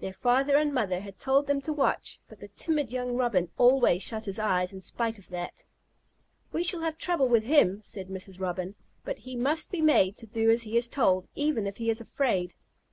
Their 0.00 0.12
father 0.12 0.56
and 0.56 0.74
mother 0.74 0.98
had 0.98 1.16
told 1.20 1.46
them 1.46 1.60
to 1.60 1.72
watch, 1.72 2.18
but 2.28 2.40
the 2.40 2.48
timid 2.48 2.92
young 2.92 3.14
Robin 3.14 3.52
always 3.56 4.02
shut 4.02 4.24
his 4.24 4.40
eyes 4.40 4.72
in 4.72 4.80
spite 4.80 5.16
of 5.16 5.28
that. 5.28 5.62
"We 6.50 6.64
shall 6.64 6.80
have 6.80 6.98
trouble 6.98 7.28
with 7.28 7.44
him," 7.44 7.80
said 7.84 8.08
Mrs. 8.08 8.40
Robin, 8.40 8.74
"but 9.04 9.18
he 9.20 9.36
must 9.36 9.70
be 9.70 9.80
made 9.80 10.16
to 10.16 10.26
do 10.26 10.50
as 10.50 10.62
he 10.64 10.76
is 10.76 10.88
told, 10.88 11.28
even 11.36 11.68
if 11.68 11.76
he 11.76 11.88
is 11.88 12.00
afraid." 12.00 12.56